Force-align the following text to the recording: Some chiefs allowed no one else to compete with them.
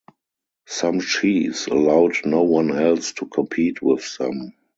Some 0.65 0.99
chiefs 1.01 1.67
allowed 1.67 2.25
no 2.25 2.41
one 2.41 2.71
else 2.71 3.11
to 3.13 3.27
compete 3.27 3.83
with 3.83 4.17
them. 4.17 4.51